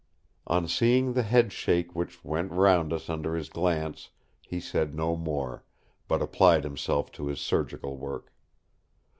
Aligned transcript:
On 0.47 0.67
seeing 0.67 1.13
the 1.13 1.21
headshake 1.21 1.95
which 1.95 2.25
went 2.25 2.51
round 2.51 2.91
us 2.91 3.07
under 3.07 3.35
his 3.35 3.49
glance, 3.49 4.09
he 4.41 4.59
said 4.59 4.95
no 4.95 5.15
more, 5.15 5.63
but 6.07 6.23
applied 6.23 6.63
himself 6.63 7.11
to 7.11 7.27
his 7.27 7.39
surgical 7.39 7.95
work. 7.97 8.33